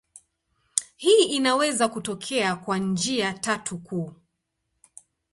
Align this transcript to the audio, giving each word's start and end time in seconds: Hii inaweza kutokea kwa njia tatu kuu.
Hii 0.95 1.23
inaweza 1.23 1.87
kutokea 1.87 2.55
kwa 2.55 2.77
njia 2.77 3.33
tatu 3.33 3.77
kuu. 3.77 4.13